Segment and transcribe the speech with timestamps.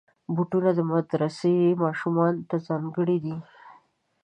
[0.35, 3.35] بوټونه د مدرسې ماشومانو ته ځانګړي دي.